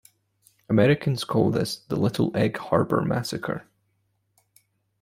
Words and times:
Americans 0.67 1.23
call 1.23 1.51
this 1.51 1.75
the 1.77 1.95
Little 1.95 2.35
Egg 2.35 2.57
Harbor 2.57 3.03
massacre. 3.03 3.67